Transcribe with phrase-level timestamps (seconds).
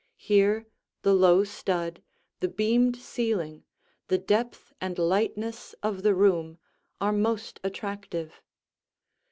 [0.17, 0.65] Here
[1.03, 2.01] the low stud,
[2.39, 3.65] the beamed ceiling,
[4.07, 6.57] the depth and lightness of the room,
[6.99, 8.41] are most attractive.